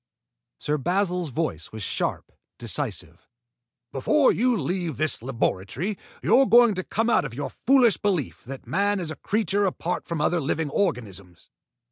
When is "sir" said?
0.57-0.79